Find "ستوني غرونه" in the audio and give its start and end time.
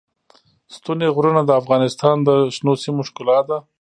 0.75-1.41